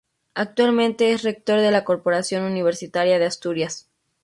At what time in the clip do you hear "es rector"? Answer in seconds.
1.11-1.59